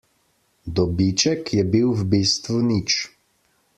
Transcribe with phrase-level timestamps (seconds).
[0.77, 3.01] Dobiček je bil v bistvu nič.